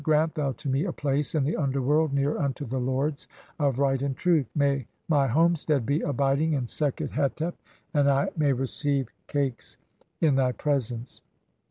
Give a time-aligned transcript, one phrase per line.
[0.03, 3.27] Grant thou to me a place in the underworld near unto "the lords
[3.59, 4.47] of (4) right and truth.
[4.55, 7.53] May my homestead be abiding "in Sekhet hetep,
[7.93, 9.77] and may I receive cakes
[10.19, 11.21] in thy presence."